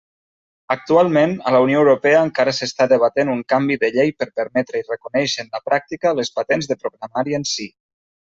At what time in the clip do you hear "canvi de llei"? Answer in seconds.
3.53-4.13